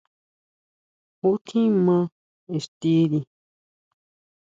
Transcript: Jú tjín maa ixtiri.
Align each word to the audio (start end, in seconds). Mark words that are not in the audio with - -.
Jú 1.19 1.29
tjín 1.45 1.71
maa 1.85 2.05
ixtiri. 2.57 3.19